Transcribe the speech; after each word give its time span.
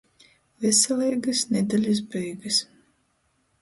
Veseleigys 0.63 1.43
nedelis 1.53 2.03
beigys! 2.17 2.63